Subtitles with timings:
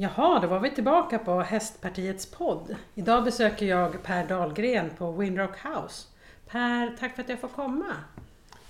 [0.00, 2.76] Jaha, då var vi tillbaka på Hästpartiets podd.
[2.94, 6.06] Idag besöker jag Per Dahlgren på Windrock House.
[6.50, 7.84] Per, tack för att jag får komma.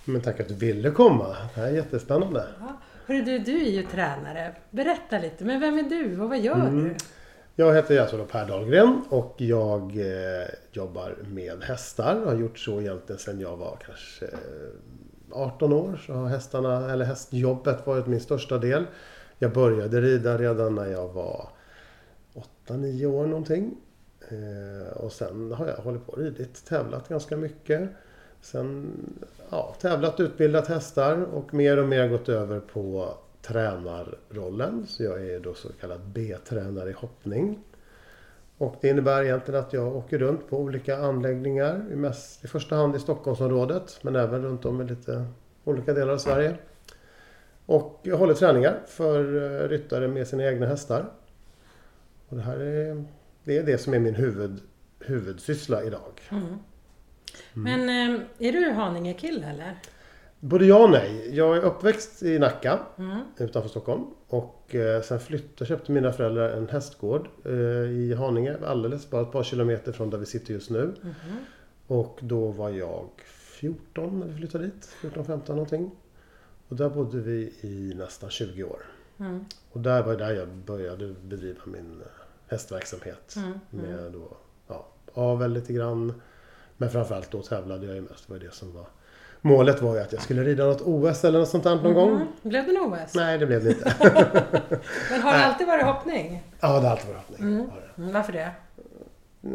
[0.04, 1.36] Men tack att du ville komma.
[1.54, 2.46] Det här är jättespännande.
[2.60, 2.66] Ja.
[3.06, 4.54] Hörru du, du är ju tränare.
[4.70, 6.84] Berätta lite, men vem är du och vad gör Mm.
[6.84, 6.94] du?
[7.56, 12.24] Jag heter alltså Per Dahlgren och jag eh, jobbar med hästar.
[12.26, 16.00] Har gjort så egentligen sedan jag var kanske eh, 18 år.
[16.06, 18.86] Så har hästarna, eller hästjobbet varit min största del.
[19.38, 21.48] Jag började rida redan när jag var
[22.66, 23.76] 8-9 år någonting.
[24.28, 27.90] Eh, och sen har jag hållit på och ridit, tävlat ganska mycket.
[28.40, 28.92] Sen
[29.50, 34.86] ja, tävlat, utbildat hästar och mer och mer gått över på tränarrollen.
[34.86, 37.58] Så jag är då så kallad B-tränare i hoppning.
[38.58, 41.84] Och det innebär egentligen att jag åker runt på olika anläggningar.
[41.92, 45.24] i Mest, I första hand i Stockholmsområdet men även runt om i lite
[45.64, 46.56] olika delar av Sverige.
[47.68, 51.04] Och jag håller träningar för eh, ryttare med sina egna hästar.
[52.28, 53.04] Och det här är
[53.44, 54.60] det, är det som är min huvud,
[55.00, 56.20] huvudsyssla idag.
[56.30, 56.44] Mm.
[57.52, 57.80] Men
[58.14, 59.78] eh, är du Haninge-kille eller?
[60.40, 61.36] Både ja och nej.
[61.36, 63.18] Jag är uppväxt i Nacka Mm.
[63.38, 64.04] utanför Stockholm.
[64.28, 67.28] Och eh, sen flyttade, köpte mina föräldrar en hästgård
[67.90, 68.56] i Haninge.
[68.66, 70.94] Alldeles bara ett par kilometer från där vi sitter just nu.
[71.02, 71.14] Mhm.
[71.86, 74.88] Och då var jag 14 när vi flyttade dit.
[75.02, 75.90] 14-15 någonting.
[76.68, 78.82] Och där bodde vi i nästan 20 år.
[79.20, 79.44] Mm.
[79.72, 82.06] Och där var där jag började bedriva min eh,
[82.48, 83.34] hästverksamhet.
[83.36, 83.52] Mm.
[83.72, 83.86] Mm.
[83.86, 84.36] Med då,
[84.68, 86.22] ja, avel lite grann.
[86.76, 88.26] Men framförallt då tävlade jag ju mest.
[88.26, 88.86] Det var det som var
[89.40, 92.12] Målet var ju att jag skulle rida något OS eller något sånt där någon gång.
[92.14, 92.26] Mhm.
[92.42, 93.14] Blev det en OS?
[93.14, 93.94] Nej, det blev det inte.
[95.10, 96.42] Men har det alltid varit hoppning?
[96.60, 97.48] ja, det har alltid varit hoppning.
[97.48, 97.66] Mm.
[97.96, 98.02] Det.
[98.02, 98.50] Mm, varför det?
[99.40, 99.50] Ja,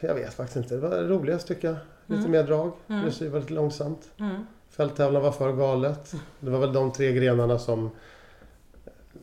[0.00, 0.74] Jag vet faktiskt inte.
[0.74, 1.76] Det var roligast tycker jag.
[2.06, 2.30] Lite Mm.
[2.30, 2.72] mer drag.
[2.88, 3.02] Mm.
[3.02, 4.08] Dressyr var lite långsamt.
[4.20, 4.46] Mm.
[4.76, 6.14] Fälttävlan var för galet.
[6.40, 7.90] Det var väl de tre grenarna som,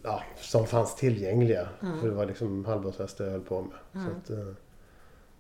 [0.03, 1.67] ja, som fanns tillgängliga.
[1.81, 1.99] Mm.
[1.99, 4.03] För det var liksom halvblodshästar jag höll på med.
[4.03, 4.07] Mm.
[4.07, 4.53] Så att, eh,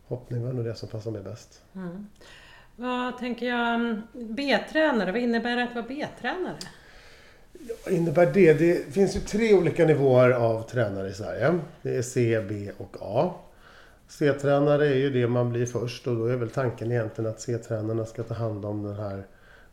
[0.07, 1.61] hoppning var nog det som passade mig bäst.
[1.75, 2.07] Mm.
[2.75, 3.75] Vad tänker jag?
[3.75, 6.57] mm, B-tränare, vad innebär det att vara B-tränare?
[7.85, 8.53] Vad innebär det?
[8.53, 11.59] Det finns ju tre olika nivåer av tränare i Sverige.
[11.81, 13.33] Det är C, B och A.
[14.07, 18.05] C-tränare är ju det man blir först och då är väl tanken egentligen att C-tränarna
[18.05, 19.23] ska ta hand om den här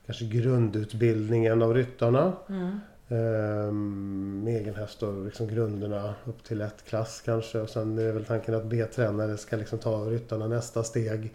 [0.09, 2.33] kanske grundutbildningen av ryttarna.
[2.49, 2.81] Mm.
[3.09, 7.59] Ehm, med egen häst och liksom grunderna upp till ett klass kanske.
[7.61, 11.35] Och sen är väl tanken att B-tränare ska liksom ta ryttarna nästa steg.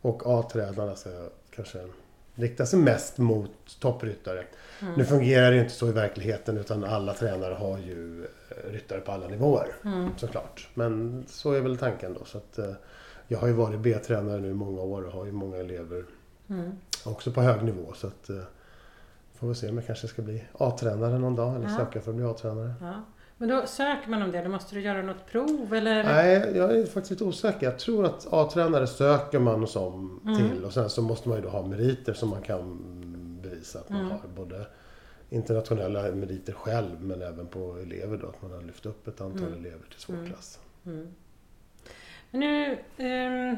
[0.00, 1.10] Och A-tränarna ska
[1.54, 1.78] kanske
[2.34, 3.50] rikta sig mest mot
[3.80, 4.44] toppryttare.
[4.82, 4.94] Mm.
[4.94, 9.00] Nu fungerar det ju inte så i verkligheten utan alla tränare har ju eh, ryttare
[9.00, 10.08] på alla nivåer Mm.
[10.16, 10.68] såklart.
[10.74, 12.24] Men så är väl tanken då.
[12.24, 12.72] Så att, eh,
[13.28, 16.04] jag har ju varit B-tränare nu i många år och har ju många elever
[16.48, 16.70] Mm.
[17.06, 17.92] Också på hög nivå.
[17.94, 18.36] Så att, eh,
[19.34, 21.76] får vi se om jag kanske ska bli A-tränare någon dag eller Ja.
[21.76, 22.74] söka för att bli A-tränare.
[22.80, 22.92] Ja.
[23.38, 26.04] Men då söker man om det, då måste du göra något prov eller?
[26.04, 27.66] Nej, jag är faktiskt lite osäker.
[27.66, 30.36] Jag tror att A-tränare söker man som Mm.
[30.50, 32.78] till och sen så måste man ju då ha meriter som man kan
[33.42, 34.10] bevisa att man Mm.
[34.12, 34.20] har.
[34.36, 34.66] Både
[35.30, 38.26] internationella meriter själv men även på elever då.
[38.28, 39.58] Att man har lyft upp ett antal Mm.
[39.60, 40.26] elever till svår Mm.
[40.26, 40.58] klass.
[40.86, 41.08] Mm.
[42.30, 43.56] Men nu, ehm,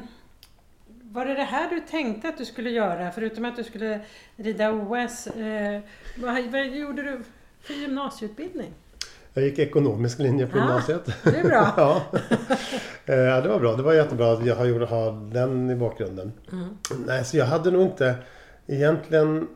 [1.11, 3.11] var det det här du tänkte att du skulle göra?
[3.11, 3.99] Förutom att du skulle
[4.35, 5.27] rida OS.
[5.27, 5.81] Eh,
[6.17, 7.19] vad, vad gjorde du
[7.61, 8.73] för gymnasieutbildning?
[9.33, 11.05] Jag gick ekonomisk linje på Ah, gymnasiet.
[11.23, 11.73] Det är bra.
[11.77, 12.01] ja.
[13.05, 13.75] Eh, ja, det var bra.
[13.75, 16.33] Det var jättebra att jag har ha den i bakgrunden.
[16.51, 16.77] Mm.
[17.05, 18.15] Nej, så jag hade nog inte
[18.67, 19.47] egentligen...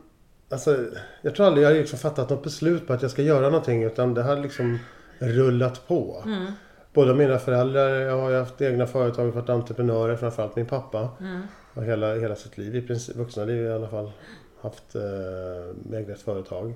[0.48, 0.86] Alltså,
[1.22, 3.82] jag tror aldrig jag har liksom fattat något beslut på att jag ska göra någonting
[3.82, 4.78] utan det har liksom
[5.18, 6.22] rullat på.
[6.26, 6.52] Mm.
[6.94, 11.08] Båda mina föräldrar jag har haft egna företag och varit entreprenörer, framförallt min pappa.
[11.20, 11.40] Mm.
[11.74, 14.10] har hela, hela sitt liv, i princip vuxna liv i alla fall,
[14.60, 16.74] haft eh, eget företag.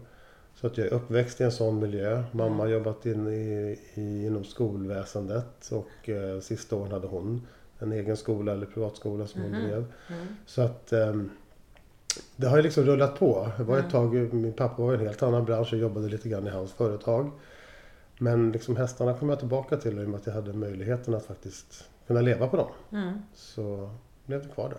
[0.54, 2.22] Så att jag är uppväxt i en sån miljö.
[2.32, 7.46] Mamma har jobbat in i, i, inom skolväsendet och eh, sista åren hade hon
[7.78, 9.62] en egen skola eller privatskola som hon Mhm.
[9.68, 9.84] drev.
[10.10, 10.26] Mm.
[10.46, 11.30] Så att ehm,
[12.36, 13.48] det har ju liksom rullat på.
[13.58, 13.90] Det var ett Mm.
[13.92, 16.72] tag, min pappa var i en helt annan bransch och jobbade lite grann i hans
[16.72, 17.30] företag.
[18.18, 21.26] Men liksom hästarna kom jag tillbaka till i och med att jag hade möjligheten att
[21.26, 22.68] faktiskt kunna leva på dem.
[22.92, 23.22] Mm.
[23.34, 23.90] Så
[24.26, 24.78] blev det kvar där.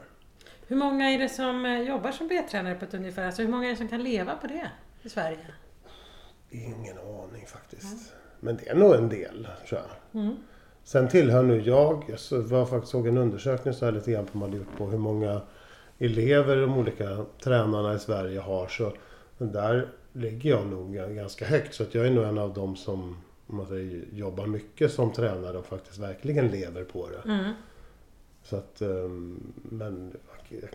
[0.67, 3.25] Hur många är det som eh, jobbar som B-tränare på ett ungefär?
[3.25, 4.71] Alltså hur många är det som kan leva på det
[5.01, 5.37] i Sverige?
[6.49, 8.13] Ingen aning faktiskt.
[8.39, 10.21] Men det är nog en del, tror jag.
[10.21, 10.35] Mm.
[10.83, 14.37] Sen tillhör nu jag, jag var faktiskt såg en undersökning så här lite grann på
[14.37, 15.41] man gjort på hur många
[15.99, 18.67] elever de olika tränarna i Sverige har.
[18.67, 18.93] Så
[19.37, 21.73] där ligger jag nog ganska högt.
[21.73, 23.17] Så att jag är nog en av dem som
[23.47, 27.31] om man säger, jobbar mycket som tränare och faktiskt verkligen lever på det.
[27.31, 27.53] Mm.
[28.43, 30.13] Så att, ehm, men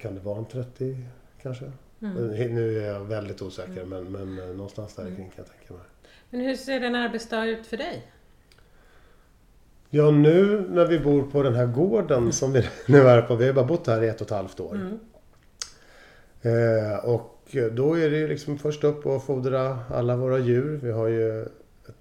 [0.00, 0.96] kan det vara en 30
[1.42, 1.72] kanske?
[2.02, 2.54] Mm.
[2.54, 5.82] Nu är jag väldigt osäker men, men eh, någonstans där kring kan jag tänka mig.
[6.30, 8.12] Men hur ser en arbetsdag ut för dig?
[9.90, 13.36] Ja, nu när vi bor på den här gården som vi nu är på.
[13.36, 14.74] Vi har bara bott här i ett och ett halvt år.
[14.74, 14.98] Mm.
[16.42, 20.80] Eh, och då är det ju liksom först upp och fodra alla våra djur.
[20.82, 21.46] Vi har ju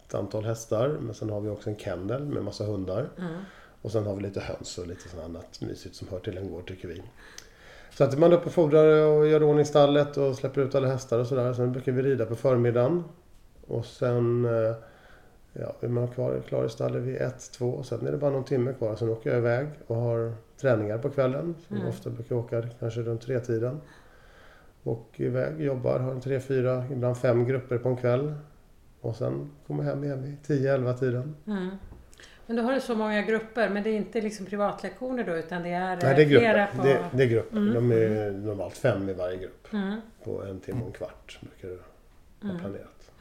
[0.09, 3.09] ett antal hästar men sen har vi också en kennel med massa hundar.
[3.17, 3.33] Mm.
[3.81, 6.51] Och sen har vi lite höns och lite sånt annat mysigt som hör till en
[6.51, 7.03] gård tycker vi.
[7.93, 10.87] Så att man är uppe och fodrar och gör ordning stallet och släpper ut alla
[10.87, 11.53] hästar och sådär.
[11.53, 13.03] Sen brukar vi rida på förmiddagen.
[13.67, 14.75] Och sen eh,
[15.53, 17.83] ja, är man kvar, klar i stallet vid ett, två.
[17.83, 18.95] Sen är det bara någon timme kvar.
[18.95, 21.55] Sen åker jag iväg och har träningar på kvällen.
[21.67, 21.89] Som Mm.
[21.89, 23.81] ofta brukar åka kanske runt tre tiden.
[24.83, 28.33] Och iväg, jobbar, har en tre, fyra, ibland fem grupper på en kväll.
[29.01, 31.35] Och sen kommer jag hem igen vid 10-11 tiden.
[31.47, 31.69] Mm.
[32.45, 35.63] Men då har du så många grupper, men det är inte liksom privatlektioner då utan
[35.63, 36.77] det är, Nej, det är flera grupper.
[36.77, 36.83] på...
[36.83, 37.57] Det, det är grupper.
[37.57, 37.73] Mm.
[37.73, 39.73] De är normalt fem i varje grupp.
[39.73, 40.01] Mm.
[40.23, 41.83] På en timme och en kvart brukar det vara
[42.43, 42.59] Mm.
[42.59, 43.11] planerat.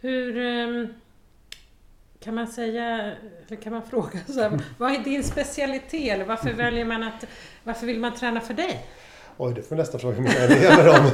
[0.00, 0.86] Hur ehm,
[2.20, 3.12] kan man säga,
[3.46, 6.12] eller kan man fråga så här, vad är din specialitet?
[6.12, 7.24] Eller varför väljer man att,
[7.64, 8.86] varför vill man träna för dig?
[9.36, 11.10] Oj, det får nästan fråga mina elever om.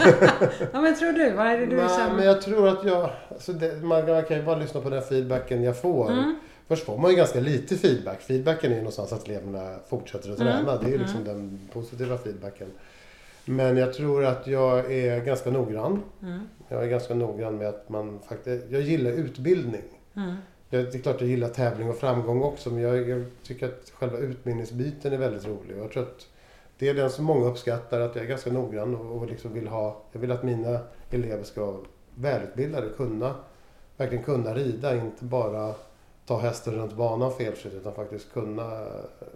[0.72, 2.16] Ja men tror du, vad är det du Nej, som...
[2.16, 3.10] men jag tror att jag...
[3.28, 6.10] Alltså det, man, man kan ju bara lyssna på den feedbacken jag får.
[6.10, 6.36] Mm.
[6.68, 8.20] Först får man ju ganska lite feedback.
[8.20, 10.52] Feedbacken är ju någonstans att eleverna fortsätter att Mm.
[10.52, 10.76] träna.
[10.76, 12.68] Det är ju liksom den positiva feedbacken.
[13.44, 16.02] Men jag tror att jag är ganska noggrann.
[16.22, 16.40] Mm.
[16.68, 18.64] Jag är ganska noggrann med att man faktiskt...
[18.70, 19.82] Jag gillar utbildning.
[20.16, 20.34] Mm.
[20.70, 23.90] Jag, det är klart jag gillar tävling och framgång också men jag, jag tycker att
[23.94, 25.76] själva utbildningsbiten är väldigt rolig.
[25.78, 26.26] Jag tror att
[26.80, 29.68] det är den som många uppskattar, att jag är ganska noggrann och, och liksom vill
[29.68, 30.02] ha...
[30.12, 30.80] Jag vill att mina
[31.10, 31.76] elever ska vara
[32.14, 33.34] välutbildade, kunna,
[33.96, 35.74] verkligen kunna rida, inte bara
[36.26, 39.28] ta hästen runt banan felfritt utan faktiskt kunna eh,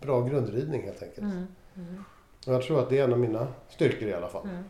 [0.00, 1.32] bra grundridning helt enkelt.
[1.32, 1.46] Mm.
[1.74, 2.04] Mm.
[2.46, 4.48] Och jag tror att det är en av mina styrkor i alla fall.
[4.48, 4.64] Mm.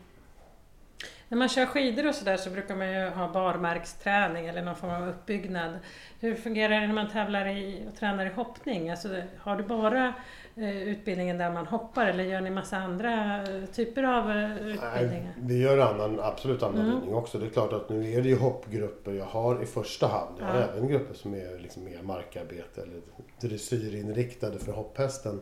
[1.31, 4.89] När man kör skidor och sådär så brukar man ju ha barmarksträning eller någon form
[4.91, 5.73] av uppbyggnad.
[6.19, 8.89] Hur fungerar det när man tävlar i, och tränar i hoppning?
[8.89, 9.07] Alltså,
[9.39, 10.13] har du bara
[10.55, 15.33] eh, utbildningen där man hoppar eller gör ni massa andra eh, typer av eh, utbildningar?
[15.37, 16.95] Nej, vi gör annan, absolut annan Mm.
[16.95, 17.37] ridning också.
[17.39, 20.35] Det är klart att nu är det ju hoppgrupper jag har i första hand.
[20.39, 20.67] Jag har Ja.
[20.73, 23.01] även grupper som är liksom mer markarbete eller
[23.41, 25.41] dressyrinriktade för hopphästen.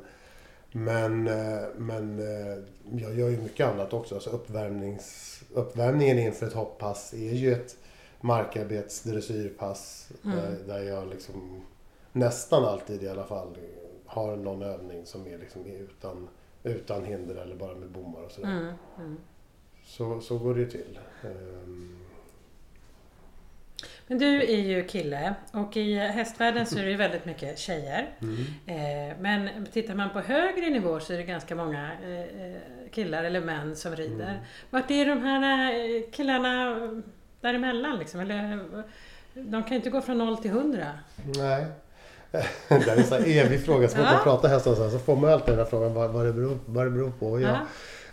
[0.71, 2.63] Men, eh, men eh,
[3.01, 4.16] jag gör ju mycket annat också.
[4.16, 7.77] Alltså uppvärmnings, uppvärmningen inför ett hopppass är ju ett
[8.21, 10.38] markarbets dressyrpass Mm.
[10.38, 11.62] där, där jag liksom
[12.12, 13.57] nästan alltid i alla fall
[14.06, 16.27] har någon övning som är liksom utan,
[16.63, 18.50] utan hinder eller bara med bommar och sådär.
[18.50, 18.74] Mm.
[19.00, 19.18] Mm.
[19.86, 21.00] Så, så går det ju till.
[21.24, 22.00] Ehm,
[24.10, 28.10] Men du är ju kille och i hästvärlden så är det ju väldigt mycket tjejer.
[28.22, 28.46] mm.
[28.66, 33.42] Eh, men tittar man på högre nivå så är det ganska många eh, killar eller
[33.42, 34.30] män som rider.
[34.30, 34.38] Mm.
[34.70, 36.76] Vart är de här eh, killarna
[37.42, 38.20] däremellan liksom?
[38.20, 38.60] Eller,
[39.34, 40.88] de kan ju inte gå från noll till hundra.
[41.16, 41.66] Nej.
[42.68, 43.88] det är en sån evig fråga.
[43.88, 46.12] Så fort man pratar hästar så, här, så får man alltid den här frågan vad,
[46.12, 47.40] vad, det, beror, vad det beror på.
[47.40, 47.58] Ja.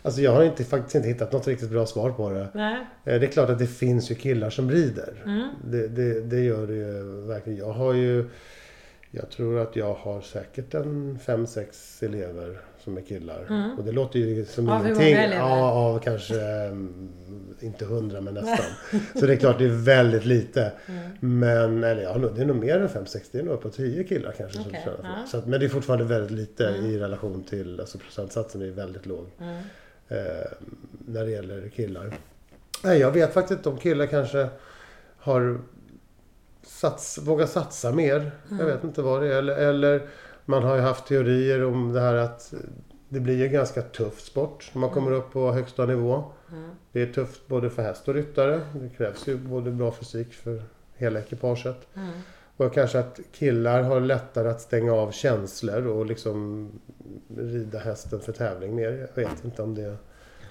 [0.06, 2.48] Alltså jag har inte, faktiskt inte hittat något riktigt bra svar på det.
[2.54, 2.86] Nej.
[3.04, 5.22] Eh, Det är klart att det finns ju killar som rider.
[5.24, 5.48] Mm.
[5.70, 7.58] Det, det, det gör det ju verkligen.
[7.58, 8.24] Jag har ju...
[9.10, 13.46] Jag tror att jag har säkert en fem sex elever som är killar.
[13.48, 13.78] Mm.
[13.78, 15.06] Och det låter ju som Av hur ingenting.
[15.14, 15.40] många elever?
[15.40, 17.08] Ja, av kanske mm,
[17.60, 18.66] inte hundra men nästan.
[19.20, 20.72] Så det är klart det är väldigt lite.
[20.86, 21.38] Mm.
[21.40, 23.28] Men eller ja, det är nog mer än fem sex.
[23.32, 24.54] Det är nog uppåt tio killar kanske.
[24.62, 24.98] som tränar för.
[25.02, 25.26] ja.
[25.26, 26.86] så att, men det är fortfarande väldigt lite Mm.
[26.86, 29.62] i relation till, alltså procentsatsen är väldigt låg Mm.
[31.06, 32.14] När det gäller killar.
[32.84, 34.48] Nej, jag vet faktiskt inte om killar kanske
[35.18, 35.60] har
[36.62, 38.30] sats, vågat satsa mer.
[38.48, 38.66] Jag Mm.
[38.66, 39.38] vet inte vad det är.
[39.38, 40.08] Eller, eller
[40.44, 42.54] man har ju haft teorier om det här att
[43.08, 46.24] det blir en ganska tuff sport när man kommer upp på högsta nivå.
[46.52, 46.70] Mm.
[46.92, 48.60] Det är tufft både för häst och ryttare.
[48.74, 50.62] Det krävs ju både bra fysik för
[50.94, 51.76] hela ekipaget.
[51.94, 52.08] Mm.
[52.56, 56.70] Och kanske att killar har lättare att stänga av känslor och liksom
[57.36, 59.08] rida hästen för tävling mer.
[59.14, 59.96] Jag vet inte om det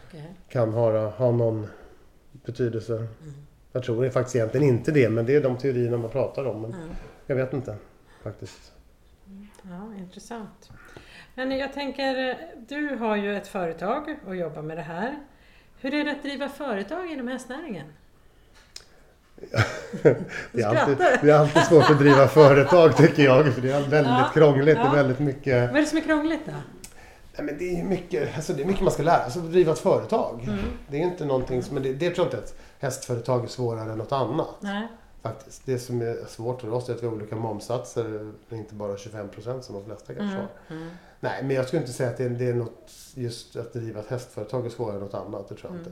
[0.08, 0.34] Okej.
[0.50, 1.68] kan ha, ha någon
[2.32, 2.94] betydelse.
[2.96, 3.10] Mm.
[3.72, 6.62] Jag tror faktiskt egentligen inte det, men det är de teorierna man pratar om.
[6.62, 6.90] Men Mm.
[7.26, 7.76] jag vet inte
[8.24, 8.72] faktiskt.
[9.64, 10.70] Ja, intressant.
[11.36, 15.20] Men jag tänker, du har ju ett företag och jobbar med det här.
[15.80, 17.88] Hur är det att driva företag inom hästnäringen?
[20.52, 23.54] Det är, alltid, det är alltid svårt att driva företag tycker jag.
[23.54, 24.78] För det är väldigt Ja, krångligt.
[24.78, 24.84] ja.
[24.84, 25.70] Det är väldigt mycket...
[25.70, 26.52] Vad är det som är krångligt då?
[27.38, 29.72] Nej, men det, är mycket alltså det är mycket man ska lära sig att driva
[29.74, 30.44] ett företag.
[30.44, 30.60] Mm.
[30.90, 31.74] Det är inte någonting som...
[31.74, 34.56] Men det, det tror jag inte att hästföretag är svårare än något annat.
[34.60, 34.88] Nej.
[35.22, 35.62] Faktiskt.
[35.66, 38.32] Det som är svårt för oss är att vi har olika momssatser.
[38.50, 40.48] Inte bara 25 procent som de flesta kanske Mm.
[40.68, 40.76] har.
[40.76, 40.90] Mm.
[41.20, 44.00] Nej, men jag skulle inte säga att det är, det är något, just att driva
[44.00, 45.50] ett hästföretag är svårare än något annat.
[45.50, 45.86] Det tror jag Mm.
[45.86, 45.92] inte.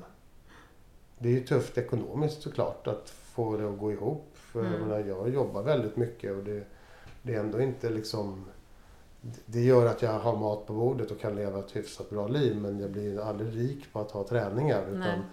[1.20, 4.26] Det är ju tufft ekonomiskt såklart att få det att gå ihop.
[4.34, 4.82] För jag, Mm.
[4.88, 6.64] menar, jag jobbar väldigt mycket och det,
[7.22, 8.46] det är ändå inte liksom...
[9.46, 12.58] Det gör att jag har mat på bordet och kan leva ett hyfsat bra liv
[12.62, 14.82] men jag blir aldrig rik på att ha träningar.
[14.92, 14.98] Nej.
[15.00, 15.24] Utan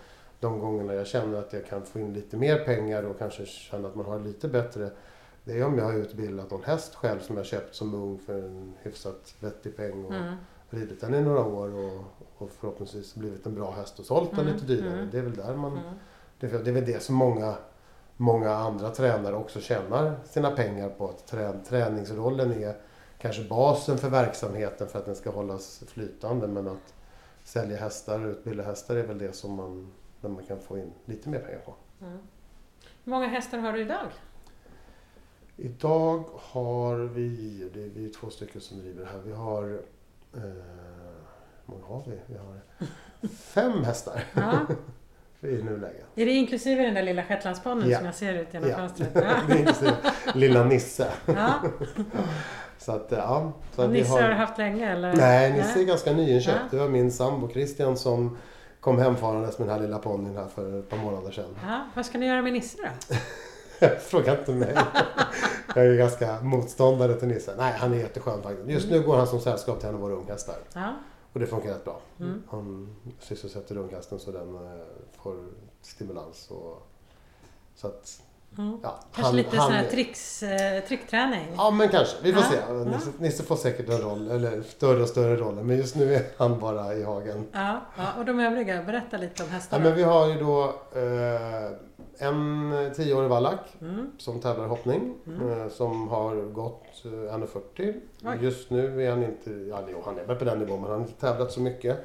[0.40, 3.88] de gångerna jag känner att jag kan få in lite mer pengar och kanske känna
[3.88, 4.90] att man har lite bättre
[5.44, 8.38] det är om jag har utbildat någon häst själv som jag köpt som ung för
[8.42, 10.34] en hyfsat vettig peng och Mm.
[10.70, 12.04] ridit den i några år och,
[12.38, 14.92] och förhoppningsvis blivit en bra häst och sålt den Mm, lite dyrare.
[14.92, 15.08] mm.
[15.12, 15.72] Det är väl där man...
[15.72, 15.82] Mm.
[16.40, 17.54] Det är, det är väl det som många,
[18.20, 21.08] många andra tränare också tjänar sina pengar på.
[21.08, 22.76] Att trä, träningsrollen är
[23.18, 26.46] kanske basen för verksamheten för att den ska hållas flytande.
[26.46, 26.94] Men att
[27.44, 30.92] sälja hästar och utbilda hästar är väl det som man, där man kan få in
[31.04, 31.74] lite mer pengar på.
[32.00, 32.18] Mm.
[33.04, 34.06] Hur många hästar har du idag?
[35.56, 39.18] Idag har vi, det är vi två stycken som driver här.
[39.18, 39.82] Vi har,
[40.34, 42.18] eh, hur många har vi?
[42.26, 42.60] Vi har
[43.28, 44.66] fem hästar Ja.
[45.42, 46.04] I nuläget.
[46.16, 47.96] Är det inklusive den där lilla shetlandsponnyn Ja.
[47.98, 48.76] som jag ser ut genom Ja.
[48.76, 49.08] fönstret?
[49.58, 49.92] Inklusive
[50.34, 51.08] lilla Nisse.
[51.26, 51.54] Ja.
[52.78, 53.52] Så att, ja.
[53.76, 55.14] Så att Nisse har du haft länge eller?
[55.16, 56.56] Nej, Nisse är ganska nyinköpt.
[56.60, 56.66] Ja.
[56.70, 58.36] Det var min sambo Christian som
[58.80, 61.56] kom hemfarandes med den här lilla ponnyn här för ett par månader sedan.
[61.66, 63.86] Ja, vad ska ni göra med Nisse då?
[64.00, 64.74] Fråga inte mig.
[65.74, 67.54] Jag är ganska motståndare till Nisse.
[67.58, 68.68] Nej, han är jätteskön faktiskt.
[68.68, 70.54] Just nu går han som sällskap till en av våra unghästar.
[70.74, 70.94] Ja.
[71.32, 72.00] Och det funkar rätt bra.
[72.20, 72.42] Mm.
[72.50, 74.60] Han sysselsätter unghästen så den eh,
[75.22, 75.36] får
[75.82, 76.50] stimulans.
[76.50, 76.86] Och,
[77.74, 78.22] så att,
[78.58, 78.78] Mm.
[78.82, 81.46] ja, Kanske han- lite han sån här är- tricks, eh, trickträning?
[81.56, 82.16] Ja, men kanske.
[82.22, 82.56] Vi får Ja, se.
[82.68, 82.72] ja.
[82.84, 85.62] Nisse, Nisse får säkert en roll, eller större och större roller.
[85.62, 87.46] Men just nu är han bara i hagen.
[87.52, 89.84] Ja, ja, och de övriga, berätta lite om Ja, hästarna.
[89.84, 91.70] men vi har ju då eh,
[92.20, 94.10] en tioårig vallack Mm.
[94.18, 95.14] som tävlar i hoppning.
[95.26, 95.48] Mm.
[95.60, 98.00] Eh, som har gått eh, 1,40.
[98.24, 98.38] Oj.
[98.40, 101.06] Just nu är han inte, ja han är väl på den nivån men han har
[101.06, 101.98] inte tävlat så mycket.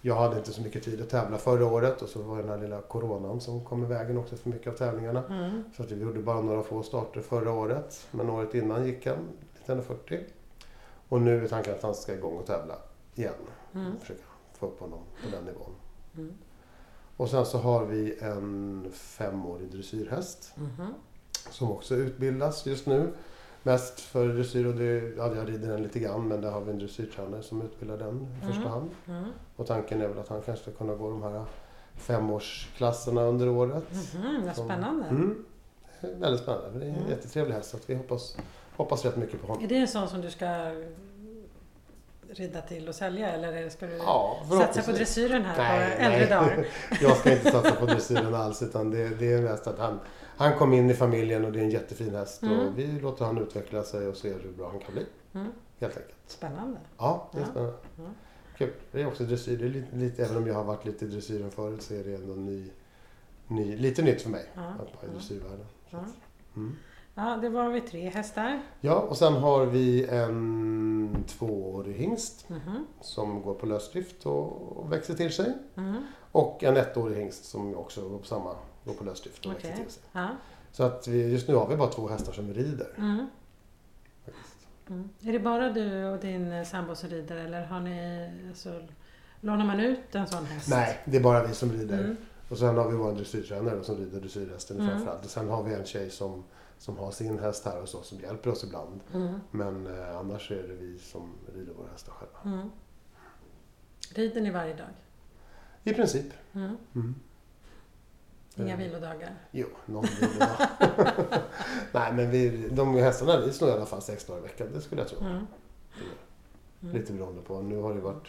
[0.00, 2.50] Jag hade inte så mycket tid att tävla förra året och så var det den
[2.50, 5.22] här lilla coronan som kom i vägen också för mycket av tävlingarna.
[5.28, 5.64] Mm.
[5.76, 8.06] Så att vi gjorde bara några få starter förra året.
[8.10, 9.16] Men året innan gick han
[9.58, 10.20] lite under 40.
[11.08, 12.74] Och nu är tanken att han ska igång och tävla
[13.14, 13.32] igen.
[13.74, 13.98] Mm.
[14.00, 14.22] Försöka
[14.58, 15.72] få upp honom på den nivån.
[17.18, 17.24] Mm.
[17.24, 20.94] Och sen så har vi en femårig dressyrhäst Mhm.
[21.50, 23.12] som också utbildas just nu.
[23.62, 26.70] Mest för dressyr och det, ja, jag rider den lite grann men där har vi
[26.70, 28.72] en dressyrtränare som utbildar den i första Mm.
[28.72, 28.90] hand.
[29.08, 29.24] Mm.
[29.56, 31.44] Och tanken är väl att han kanske ska kunna gå de här
[31.94, 33.84] femårsklasserna under året.
[34.14, 35.04] Mhm, vad spännande.
[35.08, 35.44] Mm.
[36.00, 36.78] Väldigt spännande.
[36.78, 37.10] Det är en Mm.
[37.10, 38.36] jättetrevlig häst så vi hoppas,
[38.76, 39.64] hoppas rätt mycket på honom.
[39.64, 40.46] Är det en sån som du ska
[42.30, 46.34] rida till och sälja eller ska du Ja, satsa på dressyren här Nej, på äldre
[46.36, 46.66] dagar?
[47.02, 50.00] Jag ska inte satsa på dressyren alls utan det, det är mest att han,
[50.36, 52.58] han kom in i familjen och det är en jättefin häst Mm.
[52.60, 55.06] och vi låter han utveckla sig och ser hur bra han kan bli.
[55.34, 55.52] Mm.
[55.80, 56.14] Helt enkelt.
[56.26, 56.78] Spännande.
[56.98, 57.46] Ja, det är Ja.
[57.50, 57.76] spännande.
[57.96, 58.04] Ja.
[58.58, 58.72] Kul.
[58.92, 59.56] Det är också dressyr.
[59.58, 62.04] Det är lite, lite, även om jag har varit lite i dressyren förut så är
[62.04, 62.70] det ändå ny,
[63.46, 65.66] ny, lite nytt för mig Ja, att vara i dressyrvärlden.
[66.56, 66.76] Mm.
[67.16, 68.62] Ja, det var vi tre hästar.
[68.80, 72.86] Ja, och sen har vi en tvåårig hingst Mhm.
[73.00, 75.52] som går på lösdrift och, växer till sig.
[75.76, 76.02] Mm.
[76.32, 78.54] Och en ettårig hingst som också går på samma,
[78.84, 79.70] går på lösdrift och Okej.
[79.70, 80.02] växer till sig.
[80.12, 80.28] Ja.
[80.72, 82.88] Så att vi, just nu har vi bara två hästar som rider.
[82.98, 83.26] Mm.
[84.24, 84.56] faktiskt.
[84.88, 85.08] Mm.
[85.22, 88.82] Är det bara du och din eh, sambo som rider eller har ni, alltså,
[89.40, 90.68] lånar man ut en sån häst?
[90.70, 91.98] Nej, det är bara vi som rider.
[92.04, 92.16] Mm.
[92.50, 94.90] Och sen har vi vår dressyrtränare som rider dressyrhästen Mm.
[94.90, 95.24] framförallt.
[95.24, 96.44] Och sen har vi en tjej som,
[96.78, 99.00] som har sin häst här och så som hjälper oss ibland.
[99.14, 99.40] Mm.
[99.50, 102.56] Men eh, annars är det vi som rider våra hästar själva.
[102.58, 102.70] Mm.
[104.14, 104.88] Rider ni varje dag?
[105.84, 106.26] I princip.
[106.52, 106.76] Mm.
[106.94, 107.14] Mm.
[108.56, 109.34] Inga Eh, vilodagar?
[109.50, 110.56] Jo, någon vilodag.
[111.92, 114.68] Nej men vi, de hästarna rids nog i alla fall sex dagar i veckan.
[114.72, 115.18] Det skulle jag tro.
[115.20, 115.46] Mm.
[116.82, 116.94] Mm.
[116.96, 117.62] Lite beroende på.
[117.62, 118.28] Nu har det varit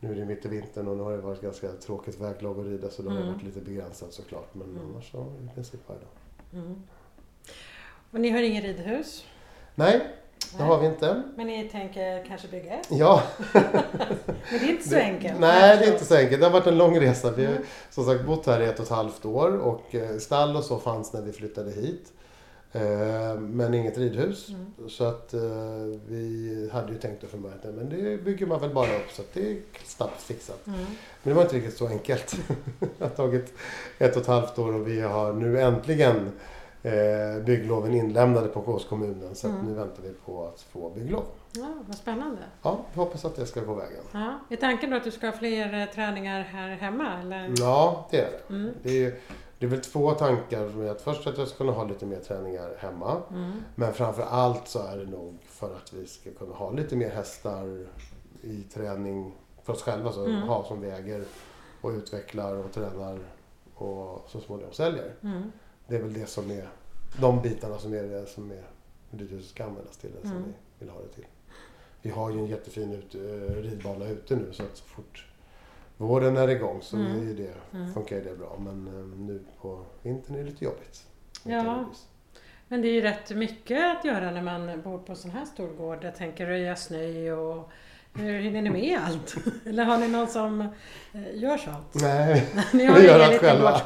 [0.00, 2.66] nu är det mitt i vintern och nu har det varit ganska tråkigt väglag att
[2.66, 3.32] rida så då har Mm.
[3.32, 4.54] varit lite begränsat såklart.
[4.54, 6.10] Men annars så i princip varje dag.
[8.16, 9.24] Och ni har ingen ridhus?
[9.74, 9.92] Nej,
[10.52, 10.66] det Nej.
[10.66, 11.22] har vi inte.
[11.36, 12.86] Men ni tänker kanske bygga ett?
[12.90, 13.62] Ja, Men
[14.50, 15.40] det är inte så det, enkelt.
[15.40, 16.40] Nej, det är inte så enkelt.
[16.40, 17.30] Det har varit en lång resa.
[17.30, 17.64] Vi har Mm.
[17.90, 20.78] som sagt bott här i ett och ett halvt år och eh, stall och så
[20.78, 22.12] fanns när vi flyttade hit.
[22.72, 24.48] Eh, Men inget ridhus.
[24.48, 24.72] Mm.
[24.88, 25.40] Så att eh,
[26.08, 29.22] vi hade ju tänkt att från början, men det bygger man väl bara upp så
[29.22, 30.66] att det är snabbt fixat.
[30.66, 30.78] Mm.
[30.78, 30.86] Men
[31.22, 32.36] det var inte riktigt så enkelt.
[32.98, 33.52] det har tagit
[33.98, 36.32] ett och ett halvt år och vi har nu äntligen
[36.86, 39.34] eh, byggloven inlämnade på Kås kommunen.
[39.34, 39.66] Så Mm.
[39.66, 41.24] nu väntar vi på att få bygglov.
[41.52, 42.42] Ja, vad spännande.
[42.62, 44.02] Ja, vi hoppas att det ska gå vägen.
[44.12, 44.38] Ja.
[44.50, 47.20] Är tanken då att du ska ha fler eh, träningar här hemma?
[47.20, 47.54] Eller?
[47.58, 48.54] Ja, det är det.
[48.54, 48.70] Mm.
[48.82, 49.14] Det är,
[49.58, 50.68] det är väl två tankar.
[50.68, 53.22] Med att först att jag ska kunna ha lite mer träningar hemma.
[53.30, 53.52] Mm.
[53.74, 57.10] Men framför allt så är det nog för att vi ska kunna ha lite mer
[57.10, 57.86] hästar
[58.42, 60.12] i träning för oss själva.
[60.12, 60.42] Så Mm.
[60.42, 61.24] ha som väger
[61.80, 63.18] och utvecklar och tränar
[63.74, 65.14] och så småningom säljer.
[65.22, 65.52] Mm.
[65.88, 66.68] Det är väl det som är
[67.20, 68.62] de bitarna som är det som är
[69.10, 70.44] det ska användas till, det som Mm.
[70.78, 71.26] vi vill ha det till.
[72.02, 75.26] Vi har ju en jättefin ut, eh, ridbana ute nu så att så fort
[75.96, 77.12] våren är igång så Mm.
[77.12, 77.92] är ju det, Mm.
[77.94, 78.56] funkar ju det bra.
[78.58, 81.06] Men eh, nu på vintern är det lite jobbigt.
[81.44, 81.84] Ja.
[82.68, 85.44] Men det är ju rätt mycket att göra när man bor på en sån här
[85.44, 86.04] stor gård.
[86.04, 87.68] Jag tänker röja snö och
[88.18, 89.36] hur hinner ni med allt?
[89.66, 90.68] Eller har ni någon som eh,
[91.34, 91.94] gör sånt?
[91.94, 93.80] Nej, Ni har Vi gör allt själva.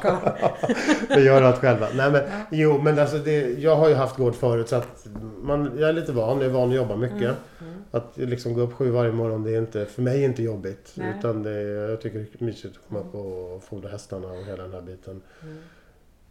[1.15, 1.87] vi gör allt själva.
[1.95, 2.45] Nej, men, Ja.
[2.51, 5.07] Jo, men alltså det, jag har ju haft gård förut så att
[5.41, 6.37] man, jag är lite van.
[6.37, 7.21] Jag är van att jobba mycket.
[7.21, 7.83] Mm, mm.
[7.91, 10.91] Att liksom gå upp sju varje morgon, det är inte, för mig inte jobbigt.
[10.95, 11.13] Nej.
[11.19, 14.63] Utan det, jag tycker det är mysigt att komma upp och fodra hästarna och hela
[14.63, 15.21] den här biten.
[15.43, 15.57] Mm.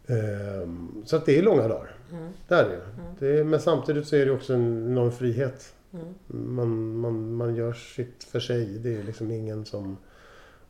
[0.07, 1.95] Ehm, så att det är långa dagar.
[2.11, 2.29] Mm.
[2.47, 2.81] Det är det ju.
[3.19, 5.73] Det men samtidigt så är det också en enorm frihet.
[5.93, 6.13] Mm.
[6.55, 8.65] Man, man, man gör sitt för sig.
[8.65, 9.97] Det är liksom ingen som...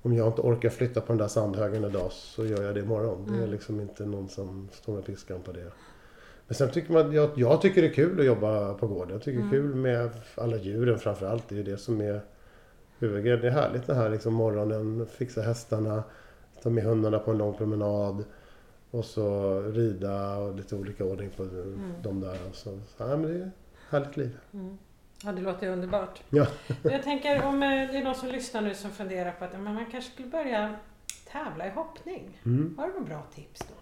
[0.04, 3.25] Om jag inte orkar flytta på den där sandhögen idag så gör jag det imorgon.
[3.28, 3.51] Det är Mm.
[3.51, 5.72] liksom inte någon som står med piskan på det.
[6.48, 9.12] Men sen tycker man, jag, jag tycker det är kul att jobba på gården.
[9.13, 9.72] Jag tycker det är Mm.
[9.72, 11.50] kul med alla djuren framförallt.
[11.50, 12.22] Det är ju det som är
[13.00, 13.42] huvudgrejen.
[13.42, 16.04] Det är härligt det här liksom morgonen, fixa hästarna,
[16.63, 18.24] ta med hundarna på en lång promenad.
[18.92, 21.44] Och så rida och lite olika ordning på
[22.04, 22.38] de där.
[22.50, 23.51] Och så, så, ja, men det är ett
[23.90, 24.38] härligt liv.
[24.54, 24.78] Mm.
[25.24, 26.22] Ja, det låter ju underbart.
[26.30, 26.48] Ja.
[26.84, 29.63] Jag tänker om eh, det är någon som lyssnar nu som funderar på att men
[29.63, 30.75] man kanske skulle börja
[31.32, 32.40] tävla i hoppning.
[32.46, 32.75] Mm.
[32.78, 33.74] Har du några bra tips då?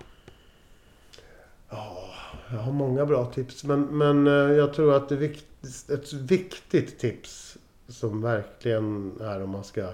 [1.69, 2.10] Ja,
[2.51, 3.63] jag har många bra tips.
[3.63, 5.46] Men, men eh, jag tror att vikt,
[5.89, 9.89] ett viktigt tips som verkligen är om man ska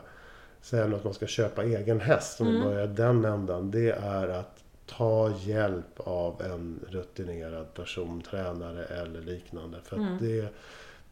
[0.62, 2.42] säga något, att man ska köpa egen häst.
[2.42, 2.68] Om vi Mm.
[2.70, 3.72] börjar den ändan.
[3.72, 9.78] Det är att ta hjälp av en rutinerad person, tränare eller liknande.
[9.84, 10.18] För Mm.
[10.22, 10.48] det,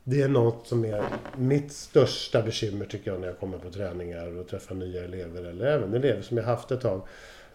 [0.04, 1.04] det är något som är
[1.38, 5.66] mitt största bekymmer tycker jag när jag kommer på träningar och träffar nya elever eller
[5.66, 7.02] även elever som jag haft ett tag.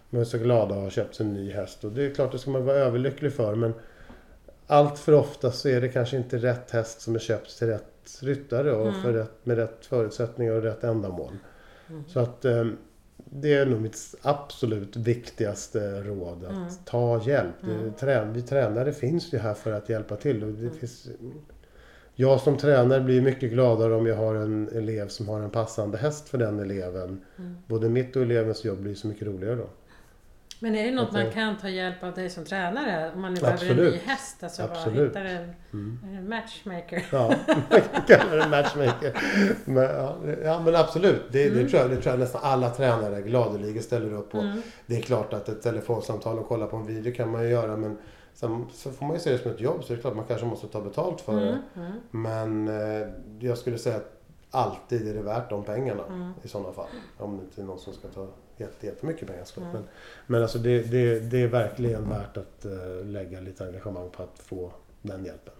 [0.09, 2.39] De är så glada att ha köpt en ny häst och det är klart det
[2.39, 3.73] ska man vara överlycklig för men
[4.67, 7.83] allt för ofta så är det kanske inte rätt häst som är köpt till rätt
[8.21, 9.01] ryttare och Mm.
[9.01, 11.33] för rätt, med rätt förutsättningar och rätt ändamål.
[11.89, 12.03] Mm.
[12.07, 12.65] Så att eh,
[13.25, 16.43] det är nog mitt absolut viktigaste råd.
[16.45, 16.69] Att Mm.
[16.85, 17.55] ta hjälp.
[17.61, 17.93] Det, Mm.
[17.93, 20.43] trän, vi tränare finns ju här för att hjälpa till.
[20.43, 20.73] Och det Mm.
[20.79, 21.07] finns,
[22.21, 25.97] jag som tränare blir mycket gladare om jag har en elev som har en passande
[25.97, 27.21] häst för den eleven.
[27.39, 27.57] Mm.
[27.67, 29.69] Både mitt och elevens jobb blir så mycket roligare då.
[30.61, 33.11] Men är det något Att man det- kan ta hjälp av dig som tränare?
[33.15, 34.43] Om man nu behöver en ny häst?
[34.43, 35.09] Alltså bara Absolut.
[35.09, 35.99] hittar en, Mm.
[36.17, 37.05] en matchmaker.
[37.11, 39.13] Ja, man kan kalla det matchmaker.
[39.65, 41.21] Men, ja, ja, men absolut.
[41.31, 41.67] Det, det, Mm.
[41.69, 44.37] tror jag, det tror jag nästan alla tränare gladeligen ställer upp på.
[44.37, 44.61] Mm.
[44.85, 47.77] Det är klart att ett telefonsamtal och kolla på en video kan man ju göra
[47.77, 47.97] men
[48.39, 50.25] sen så får man ju se det som ett jobb så det är klart man
[50.25, 51.59] kanske måste ta betalt för det.
[51.75, 51.87] Mm.
[51.87, 51.99] Mm.
[52.11, 52.67] Men
[53.01, 53.07] eh,
[53.39, 54.15] jag skulle säga att
[54.51, 56.31] alltid är det värt de pengarna Mm.
[56.43, 56.87] i sådana fall.
[57.17, 59.69] Om det inte är någon som ska ta jätte, jättemycket pengar såklart.
[59.69, 59.81] Mm.
[59.81, 59.89] Men,
[60.27, 64.39] men alltså det, det, det är verkligen värt att eh, lägga lite engagemang på att
[64.39, 64.71] få
[65.01, 65.53] den hjälpen.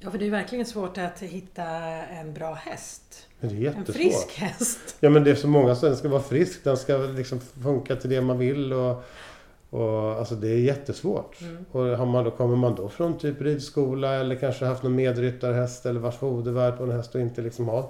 [0.00, 3.26] Ja, för det är verkligen svårt att hitta en bra häst.
[3.40, 4.96] Men det är En frisk häst.
[5.00, 6.64] Ja men det är så många som den ska vara frisk.
[6.64, 8.72] Den ska liksom funka till det man vill.
[8.72, 9.04] Och,
[9.70, 11.40] och, alltså det är jättesvårt.
[11.40, 11.64] Mm.
[11.72, 15.86] Och har man då, kommer man då från typ ridskola eller kanske haft någon medryttarhäst
[15.86, 17.88] eller vars fodervärd på en häst och inte liksom har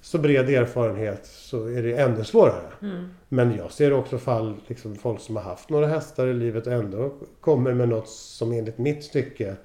[0.00, 2.70] så bred erfarenhet så är det ännu svårare.
[2.82, 3.08] Mm.
[3.28, 6.72] Men jag ser också fall, liksom folk som har haft några hästar i livet och
[6.72, 9.56] ändå kommer med något som enligt mitt tycke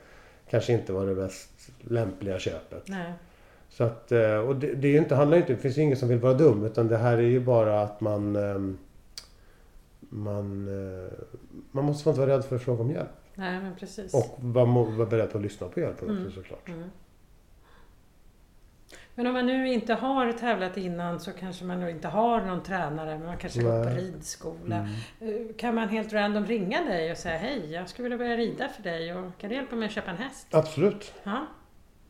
[0.49, 2.83] kanske inte var det mest lämpliga köpet.
[2.85, 3.13] Nej.
[3.69, 6.09] Så att, eh, och det, det är inte, handlar inte, det finns ju ingen som
[6.09, 8.77] vill vara dum utan det här är ju bara att man ehm,
[10.13, 11.11] man, eh,
[11.71, 13.09] man måste inte vara rädd för att fråga om hjälp.
[13.35, 14.13] Nej, men precis.
[14.13, 16.31] Och vara, vara beredd på att lyssna på hjälp också Mm.
[16.31, 16.69] såklart.
[16.69, 16.89] Mm.
[19.15, 23.17] Men om man nu inte har tävlat innan så kanske man inte har någon tränare,
[23.17, 23.97] men man kanske går på Nej.
[24.03, 24.75] ridskola.
[25.21, 25.35] Mm.
[25.49, 28.69] Eh, Kan man helt random ringa dig och säga hej, jag skulle vilja börja rida
[28.69, 30.47] för dig och kan du hjälpa mig att köpa en häst?
[30.51, 31.13] Absolut.
[31.23, 31.45] Ja,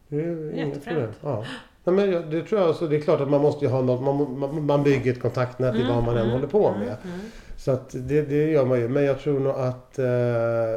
[0.07, 0.83] Det är inget Jättefrämt.
[0.85, 1.11] problem.
[1.21, 1.45] Ja.
[1.83, 4.39] Nej, men det tror jag, alltså, det är klart att man måste ha något, man,
[4.39, 6.81] man, man bygger ett kontaktnät i vad man än håller på med.
[7.03, 7.19] Mm, mm.
[7.61, 8.87] Så att det, det gör man ju.
[8.87, 10.75] Men jag tror nog att, eh,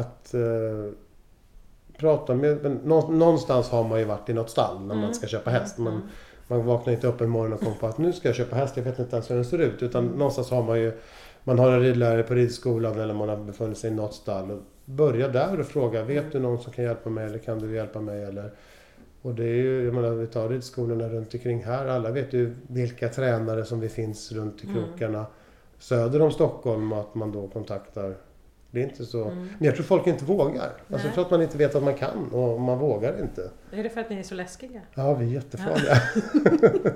[0.00, 0.92] att eh,
[1.98, 2.78] prata med...
[3.10, 5.14] Någonstans har man ju varit i något stall när man Mm.
[5.14, 5.78] ska köpa häst.
[5.78, 6.06] Man, Mm.
[6.48, 8.76] man vaknar inte upp en morgon och kommer på att nu ska jag köpa häst.
[8.76, 9.82] Jag vet inte ens hur den ser ut.
[9.82, 10.18] Utan Mm.
[10.18, 10.92] någonstans har man ju...
[11.44, 14.60] Man har en ridlärare på ridskolan eller man har befunnit sig i något stall.
[14.84, 16.04] Börja där och fråga.
[16.04, 18.24] Vet du någon som kan hjälpa mig eller kan du hjälpa mig?
[18.24, 18.50] Eller,
[19.22, 21.86] och det är ju, jag menar, vi tar ridskolorna runt omkring här.
[21.86, 24.82] Alla vet ju vilka tränare som det finns runt i Mm.
[25.82, 28.14] Söder om Stockholm och att man då kontaktar.
[28.70, 29.24] Det är inte så.
[29.24, 29.38] Mm.
[29.58, 30.72] Men jag tror folk inte vågar.
[30.92, 33.50] Alltså, jag tror att man inte vet att man kan och man vågar inte.
[33.72, 34.80] Är det för att ni är så läskiga?
[34.94, 35.96] Ja, vi är jättefarliga.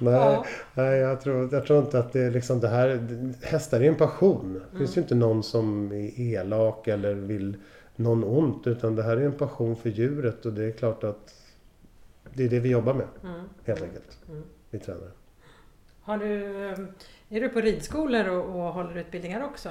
[0.00, 0.44] Nej, Ja.
[0.74, 3.00] nej jag, tror, jag tror inte att det är liksom det här.
[3.42, 4.60] Hästar är en passion.
[4.72, 7.56] Det finns ju inte någon som är elak eller vill
[7.96, 8.66] någon ont.
[8.66, 11.34] Utan det här är en passion för djuret och det är klart att
[12.34, 13.40] det är det vi jobbar med Mm.
[13.64, 14.18] helt enkelt.
[14.30, 14.42] Mm.
[14.70, 15.10] Vi tränare.
[16.06, 16.78] Har du, eh,
[17.28, 19.70] är du på ridskolor och, och håller utbildningar också?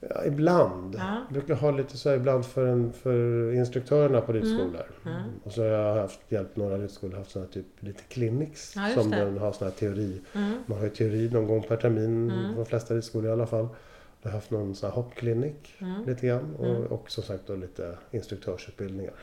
[0.00, 0.94] Ja, ibland.
[0.98, 1.22] Ja.
[1.28, 4.86] Jag brukar ha lite så här ibland för, en, för instruktörerna på ridskolor.
[5.06, 5.22] Mm.
[5.44, 8.72] Och så har jag haft, hjälpt några ridskolor haft såna här typ lite clinics.
[8.76, 9.16] Ja, som det.
[9.16, 10.20] den har sån här teori.
[10.34, 10.58] Mm.
[10.66, 12.30] Man har ju teori någon gång per termin.
[12.30, 12.54] Mm.
[12.56, 13.68] De flesta ridskolor i alla fall.
[14.22, 16.04] Jag har haft någon sån här hoppklinik Mm.
[16.06, 16.54] lite grann.
[16.58, 16.86] Och, Mm.
[16.86, 19.14] och som sagt då lite instruktörsutbildningar.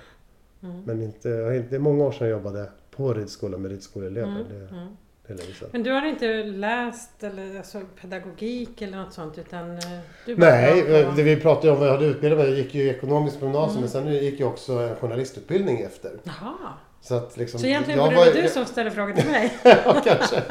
[0.63, 0.81] Mm.
[0.85, 1.29] Men inte,
[1.69, 4.27] det är många år sedan jag jobbade på ridskola med ridskoleelever.
[4.41, 4.47] Mm.
[4.49, 4.87] Det, Mm.
[5.27, 5.69] Det är länge sedan.
[5.71, 9.79] Men du har inte läst eller, alltså, pedagogik eller något sånt utan eh,
[10.25, 12.47] du Nej, på- eh, det vi pratade om vad jag hade utbildat mig.
[12.49, 13.81] Jag gick ju ekonomiskt gymnasium Mm.
[13.81, 16.19] men sen gick jag också en journalistutbildning efter.
[16.23, 16.53] Jaha,
[17.01, 19.53] Så att liksom, så egentligen borde det vara du som ställer frågor till mig?
[19.63, 20.43] ja, kanske.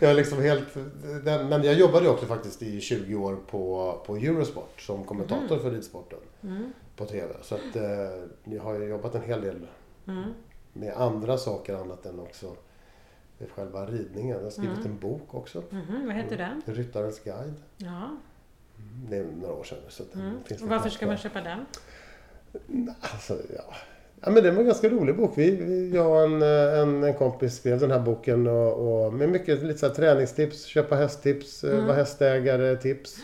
[0.00, 0.74] Jag liksom helt...
[1.24, 6.18] Men jag jobbade också faktiskt i 20 år på, på Eurosport som kommentator för ridsporten
[6.42, 6.72] Mm.
[6.96, 7.34] på TV.
[7.42, 7.82] Så att eh,
[8.54, 9.66] jag har jobbat en hel del
[10.08, 10.22] Mm.
[10.72, 12.46] med andra saker annat än också
[13.54, 14.36] själva ridningen.
[14.36, 14.90] Jag har skrivit Mm.
[14.92, 15.62] en bok också.
[15.70, 16.62] Mhm, vad heter den?
[16.76, 17.54] Ryttarens guide.
[17.76, 18.16] Ja.
[19.10, 19.78] Det är några år sedan.
[19.88, 20.34] Så Mm.
[20.44, 21.58] finns Och varför ska man köpa den?
[23.00, 23.74] Alltså, ja.
[24.20, 25.32] ja men det var en ganska rolig bok.
[25.36, 29.12] Vi, vi, jag och en, eh, en, en kompis skrev den här boken och, och
[29.12, 31.74] med mycket lite så träningstips, köpa hästtips, mm.
[31.76, 31.86] Mm.
[31.86, 33.16] vara hästägare tips.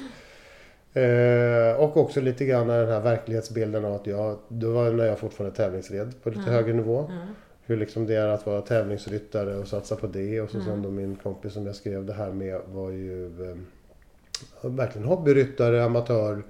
[0.94, 5.18] Eh, och också lite grann den här verklighetsbilden av att jag, det var när jag
[5.18, 6.54] fortfarande tävlingsred på lite Mm.
[6.54, 6.98] högre nivå.
[7.10, 7.26] Mm.
[7.72, 10.40] Hur liksom det är att vara tävlingsryttare och satsa på det.
[10.40, 10.68] Och så Mm.
[10.68, 13.56] sen då min kompis som jag skrev det här med var ju eh,
[14.70, 16.42] verkligen hobbyryttare, amatör.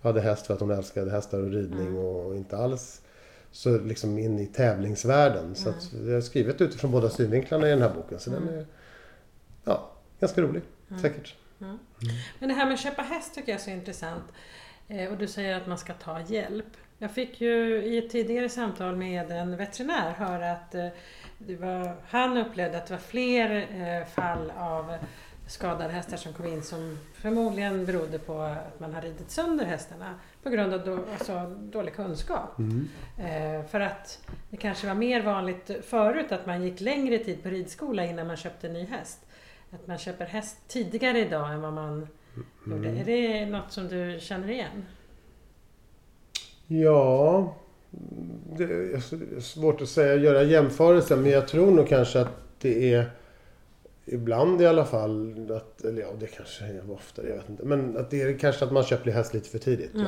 [0.00, 1.96] Hade häst för att hon älskade hästar och ridning Mm.
[1.96, 3.02] och inte alls
[3.50, 5.54] så liksom in i tävlingsvärlden.
[5.54, 8.18] Så att jag har skrivit utifrån båda synvinklarna i den här boken.
[8.18, 8.46] Så Mm.
[8.46, 8.66] den är
[9.64, 10.62] ja, ganska rolig.
[10.90, 11.02] Mm.
[11.02, 11.34] Säkert.
[11.58, 14.24] Men det här med att köpa häst tycker jag är så intressant.
[14.88, 16.66] Eh, och du säger att man ska ta hjälp.
[16.98, 20.88] Jag fick ju i ett tidigare samtal med en veterinär höra att eh,
[21.38, 24.96] var, han upplevde att det var fler eh, fall av
[25.46, 30.14] skadade hästar som kom in som förmodligen berodde på att man har ridit sönder hästarna
[30.42, 32.58] på grund av då, alltså, dålig kunskap.
[32.58, 32.88] Mm.
[33.18, 37.48] Eh, för att det kanske var mer vanligt förut att man gick längre tid på
[37.48, 39.26] ridskola innan man köpte en ny häst.
[39.70, 42.08] Att man köper häst tidigare idag än vad man
[42.66, 42.88] gjorde.
[42.88, 43.00] Mm.
[43.00, 44.84] Är det något som du känner igen?
[46.66, 47.54] Ja,
[48.56, 53.10] det är svårt att säga, göra jämförelser men jag tror nog kanske att det är
[54.04, 57.64] ibland i alla fall, att, eller ja det kanske är oftare, jag vet inte.
[57.64, 59.90] Men att det är kanske att man köper häst lite för tidigt.
[59.94, 60.00] Ja.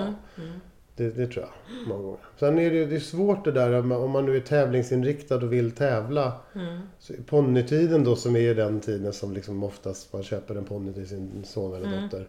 [0.42, 0.50] Mm.
[0.96, 2.18] Det, det tror jag, många gånger.
[2.36, 5.70] Sen är det det är svårt det där om man- nu är tävlingsinriktad och vill
[5.70, 6.32] tävla.
[6.54, 6.80] Mm.
[7.26, 11.44] Ponnytiden då som är den tiden som liksom oftast man köper en ponny till sin
[11.44, 12.02] son eller Mm.
[12.02, 12.26] dotter.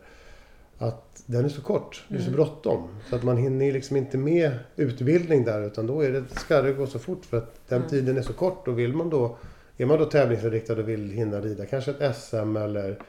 [0.82, 2.36] Att den är så kort, det är så Mm.
[2.36, 2.88] bråttom.
[3.10, 6.74] Så att man hinner liksom inte med utbildning där utan då är det, ska det
[6.74, 7.90] gå så fort för att den Mm.
[7.90, 8.68] tiden är så kort.
[8.68, 9.38] Och vill man då,
[9.78, 13.00] är man då tävlingsinriktad och vill hinna rida kanske ett SM eller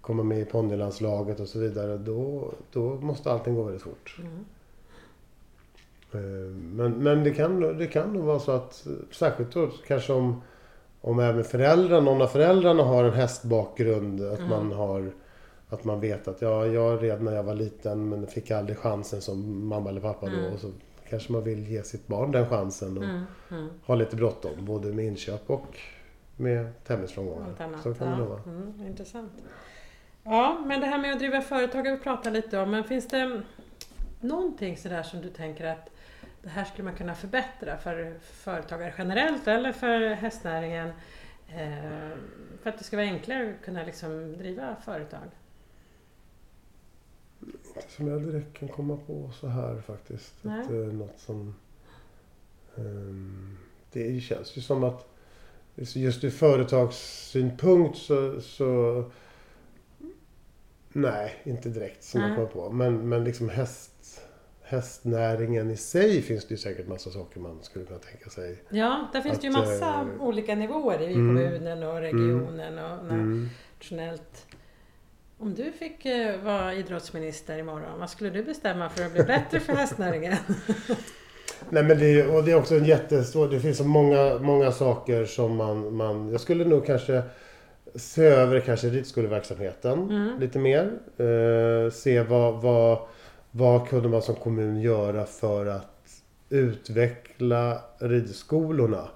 [0.00, 1.98] komma med i ponnylandslaget och så vidare.
[1.98, 4.16] Då, då måste allting gå väldigt fort.
[4.18, 4.44] Mm.
[6.12, 10.42] Eh, Men, men det, kan, det kan nog vara så att, särskilt då kanske om,
[11.00, 14.20] om även föräldrarna, någon av föräldrarna har en hästbakgrund.
[14.22, 14.50] Att Mm.
[14.50, 15.12] man har
[15.72, 19.20] att man vet att ja, jag red när jag var liten men fick aldrig chansen
[19.20, 20.36] som mamma eller pappa då.
[20.36, 20.52] Mm.
[20.52, 20.70] Och så
[21.08, 23.24] kanske man vill ge sitt barn den chansen och Mm.
[23.50, 23.68] Mm.
[23.86, 24.64] ha lite bråttom.
[24.64, 25.78] Både med inköp och
[26.36, 27.54] med tävlingsframgångar.
[27.82, 28.40] Så kan det nog vara.
[28.44, 28.50] ja.
[28.50, 29.32] mm, intressant.
[30.24, 32.70] Ja, men det här med att driva företag har vi pratat lite om.
[32.70, 33.40] Men finns det
[34.20, 35.90] någonting sådär som du tänker att
[36.42, 40.92] det här skulle man kunna förbättra för företagare generellt eller för hästnäringen?
[41.48, 42.16] Eh,
[42.62, 45.28] för att det ska vara enklare att kunna liksom driva företag.
[47.76, 50.34] Inte som jag direkt kan komma på så här faktiskt.
[50.42, 50.60] Nej.
[50.60, 51.54] Att, eh, något som...
[52.76, 53.56] ehm,
[53.92, 55.08] det känns ju som att
[55.74, 58.40] just ur företagssynpunkt så...
[58.40, 59.04] så
[60.92, 62.36] nej, inte direkt som jag Nej.
[62.36, 62.70] kommer på.
[62.70, 64.20] Men, men liksom häst,
[64.62, 68.62] hästnäringen i sig finns det ju säkert massa saker man skulle kunna tänka sig.
[68.70, 71.26] Ja, där finns det ju Att, massa eh, olika nivåer i mm.
[71.28, 73.48] kommunen och regionen och Mm.
[73.78, 74.46] nationellt.
[75.42, 79.60] Om du fick eh, vara idrottsminister imorgon, vad skulle du bestämma för att bli bättre
[79.60, 80.36] för hästnäringen?
[81.70, 85.24] Nej men det och det är också en jättestor, det finns så många, många saker
[85.24, 87.22] som man, man, jag skulle nog kanske
[87.94, 90.40] se över kanske ridskoleverksamheten Mm.
[90.40, 90.92] lite mer.
[91.16, 92.98] Eh, se vad, vad,
[93.50, 99.08] vad kunde man som kommun göra för att utveckla ridskolorna.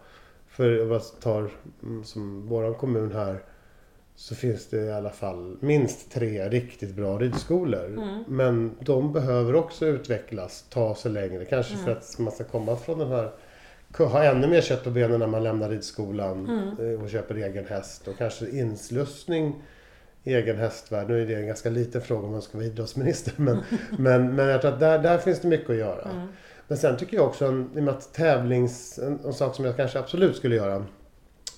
[0.49, 1.51] För jag bara tar
[1.83, 3.43] mm, som våran kommun här
[4.17, 7.87] så finns det i alla fall minst tre riktigt bra ridskolor.
[7.87, 8.25] Mm.
[8.29, 11.45] Men de behöver också utvecklas, ta sig längre.
[11.45, 11.85] Kanske Mm.
[11.85, 13.31] för att man ska komma från den här
[13.99, 16.47] ha ännu mer kött på benen när man lämnar ridskolan
[16.79, 16.95] Mm.
[16.95, 18.09] eh, och köper egen häst.
[18.09, 19.63] Och kanske inslussning
[20.25, 21.09] i egen hästvärld.
[21.09, 23.33] Nu är det en ganska liten fråga om man ska vara idrottsminister.
[23.37, 23.59] Men,
[23.99, 26.11] men, men jag tror att där, där finns det mycket att göra.
[26.11, 26.27] Mm.
[26.69, 28.99] Men sen tycker jag också, en, i och med att tävlings...
[28.99, 30.85] En, en sak som jag kanske absolut skulle göra.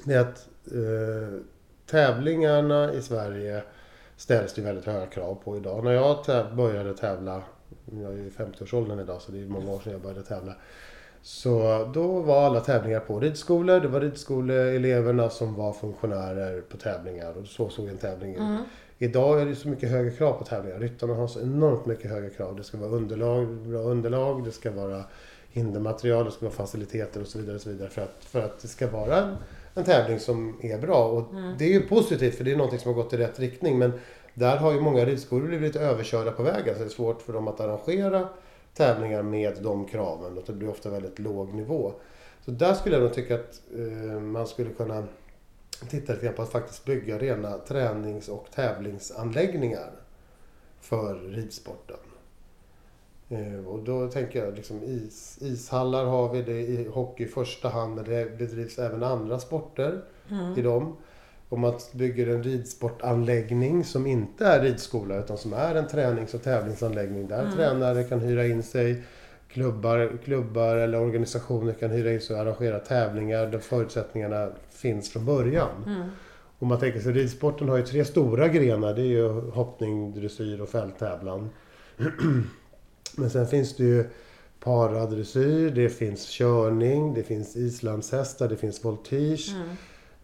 [0.04, 1.40] Det är att eh,
[1.90, 3.62] tävlingarna i Sverige
[4.16, 5.84] ställs det väldigt höga krav på idag.
[5.84, 6.16] När jag
[6.56, 7.42] började tävla,
[8.02, 10.54] jag är ju i 50-årsåldern idag så det är många år sedan jag började tävla.
[11.22, 13.80] Så då var alla tävlingar på ridskolor.
[13.80, 18.40] Det var ridskoleeleverna som var funktionärer på tävlingar och så såg en tävling ut.
[18.40, 18.62] Mm.
[18.98, 20.78] Idag är det så mycket högre krav på tävlingar.
[20.78, 22.56] Ryttarna har så enormt mycket högre krav.
[22.56, 25.04] Det ska vara underlag, bra underlag, det ska vara
[25.50, 27.56] hindermaterial, det ska vara faciliteter och så vidare.
[27.56, 29.36] Och så vidare för, att, för att det ska vara
[29.78, 31.08] en, tävling som är bra.
[31.08, 31.54] Och Mm.
[31.58, 33.78] Det är ju positivt för det är någonting som har gått i rätt riktning.
[33.78, 33.92] Men
[34.34, 36.74] där har ju många ridskolor blivit överkörda på vägen.
[36.74, 38.28] Så det är svårt för dem att arrangera
[38.74, 40.38] tävlingar med de kraven.
[40.38, 41.92] Och det blir ofta väldigt låg nivå.
[42.44, 45.04] Så där skulle jag nog tycka att eh, man skulle kunna
[45.90, 49.90] titta lite grann på att faktiskt bygga rena tränings och tävlingsanläggningar
[50.80, 51.96] för ridsporten.
[53.30, 57.68] Eh, och då tänker jag liksom is, ishallar har vi det i hockey i första
[57.68, 60.58] hand men det bedrivs även andra sporter Mm.
[60.58, 60.96] i dem.
[61.48, 66.42] Om man bygger en ridsportanläggning som inte är ridskola utan som är en tränings och
[66.42, 67.52] tävlingsanläggning där Mm.
[67.52, 69.02] tränare kan hyra in sig
[69.48, 75.24] klubbar, klubbar eller organisationer kan hyra in sig och arrangera tävlingar där förutsättningarna finns från
[75.24, 75.84] början.
[75.86, 76.08] Mm.
[76.58, 78.94] Om man tänker sig ridsporten har ju tre stora grenar.
[78.94, 81.50] Det är ju hoppning, dressyr och fälttävlan.
[83.18, 84.04] Men sen finns det ju
[84.60, 89.54] paradressyr, det finns körning, det finns islandshästar, det finns voltige.
[89.54, 89.68] Mm.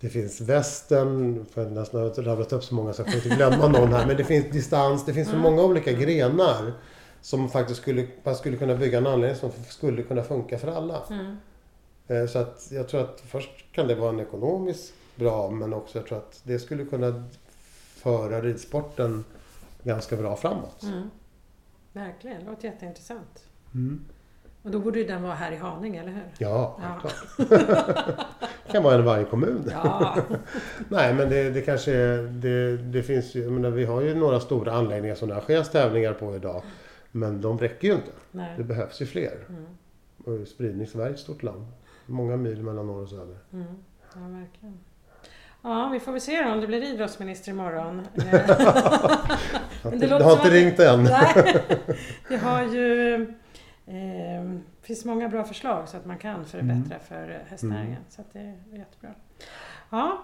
[0.00, 3.36] Det finns västen, för jag nästan har rabblat upp så många så jag får inte
[3.36, 4.06] glömma någon här.
[4.06, 6.72] Men det finns distans, det finns så många olika grenar.
[7.20, 11.02] Som faktiskt skulle, man skulle kunna bygga en anläggning som skulle kunna funka för alla.
[11.10, 11.36] Mm.
[12.08, 15.98] Eh, Så att jag tror att först kan det vara en ekonomiskt bra men också
[15.98, 17.24] jag tror att det skulle kunna
[17.96, 19.24] föra ridsporten
[19.82, 20.82] ganska bra framåt.
[20.82, 21.10] Mm.
[21.94, 23.44] Verkligen, det låter jätteintressant.
[23.74, 24.04] Mm.
[24.62, 26.24] Och då borde ju den vara här i Haninge, eller hur?
[26.38, 27.10] Ja, Ja.
[28.66, 29.70] det kan vara en i varje kommun.
[29.70, 30.16] Ja.
[30.88, 34.40] Nej men det, det kanske är, det, det finns ju, menar, vi har ju några
[34.40, 36.62] stora anläggningar som det arrangeras tävlingar på idag.
[37.12, 38.10] Men de räcker ju inte.
[38.30, 38.54] Nej.
[38.56, 39.38] Det behövs ju fler.
[39.48, 39.64] Mm.
[40.24, 41.66] Och spridning, Sverige är ett stort land.
[42.06, 43.36] Många mil mellan norr och söder.
[43.52, 43.66] Mm.
[44.14, 44.78] Ja, verkligen.
[45.62, 48.02] Ja, vi får väl se om du blir idrottsminister imorgon.
[49.90, 51.02] Men det har inte ringt än.
[51.04, 51.62] Nej,
[52.28, 53.14] det har ju...
[53.86, 57.86] Eh, finns många bra förslag så att man kan förbättra för hästnäringen.
[57.90, 58.02] Mm.
[58.08, 59.10] Så att det är jättebra.
[59.90, 60.22] Ja,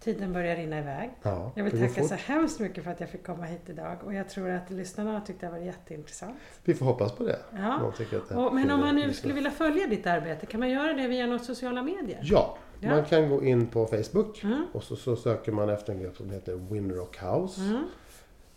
[0.00, 1.10] tiden börjar rinna iväg.
[1.22, 4.14] Ja, Jag vill tacka så hemskt mycket för att jag fick komma hit idag och
[4.14, 6.36] jag tror att lyssnarna tyckte det var jätteintressant.
[6.64, 7.38] Vi får hoppas på det.
[7.56, 7.92] Ja.
[8.28, 9.14] Det Och, men om man nu kul.
[9.14, 12.20] skulle vilja följa ditt arbete, kan man göra det via några sociala medier?
[12.22, 12.90] Ja, Ja.
[12.90, 14.66] man kan gå in på Facebook Mm.
[14.72, 17.60] och så, så söker man efter en grupp som heter Winrock House.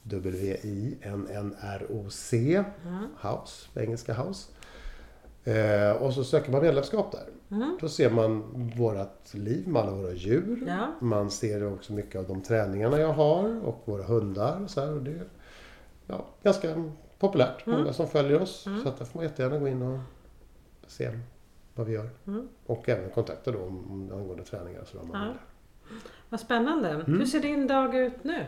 [0.03, 0.21] Mm.
[1.31, 3.07] W-I-N-N-R-O-C Mm.
[3.21, 4.51] House, engelska House.
[5.43, 7.25] Eh, och så söker man medlemskap där.
[7.55, 7.77] Mm.
[7.81, 8.43] Då ser man
[8.77, 10.63] vårat liv med alla våra djur.
[10.67, 10.93] Ja.
[10.99, 14.61] Man ser också mycket av de träningarna jag har och våra hundar.
[14.63, 15.23] Och så här, och det är
[16.07, 17.67] ja, ganska populärt.
[17.67, 17.79] Mm.
[17.79, 18.67] Många som följer oss.
[18.67, 18.81] Mm.
[18.83, 19.99] Så att där får man jättegärna gå in och
[20.87, 21.11] se
[21.75, 22.09] vad vi gör.
[22.27, 22.47] Mm.
[22.65, 24.81] Och även kontakta då om, angående träningar.
[24.81, 25.33] och Så där, om man Ja.
[26.29, 26.89] Vad spännande.
[26.89, 27.05] Mm.
[27.19, 28.45] Hur ser din dag ut nu?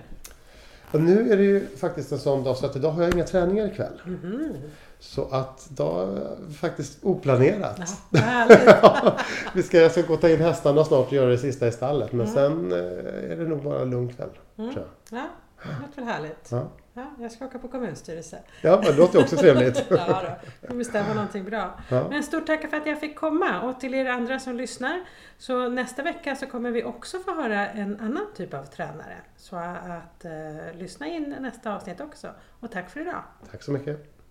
[0.92, 3.24] Och nu är det ju faktiskt en sån dag så att idag har jag inga
[3.24, 4.02] träningar ikväll.
[4.06, 4.54] Mhm.
[5.00, 7.80] Så att är faktiskt oplanerat.
[8.12, 9.18] Ja.
[9.56, 11.72] Vi ska, jag ska gå och ta in hästarna snart och göra det sista i
[11.72, 12.12] stallet.
[12.12, 12.34] Men Mm.
[12.34, 14.30] sen eh, är det nog bara en lugn kväll.
[14.58, 14.74] Mm.
[14.74, 15.20] Tror jag.
[15.20, 15.26] Ja,
[15.64, 16.50] det låter väl härligt.
[16.52, 16.70] Ja.
[16.96, 18.40] Ja, jag ska åka på kommunstyrelse.
[18.62, 19.86] ja, det låter också trevligt.
[19.90, 20.68] Ja, då.
[20.68, 21.80] får bestämma någonting bra.
[21.90, 22.08] Ja.
[22.10, 25.02] Men stort tack för att jag fick komma och till er andra som lyssnar.
[25.38, 29.18] Så nästa vecka så kommer vi också få höra en annan typ av tränare.
[29.38, 30.32] Så att eh,
[30.74, 32.30] lyssna in nästa avsnitt också.
[32.60, 33.24] Och tack för idag.
[33.52, 34.13] Tack så mycket.